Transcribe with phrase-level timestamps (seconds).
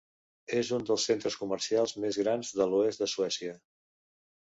[0.59, 3.59] És un dels centres comercials més grans de l'oest de Suècia.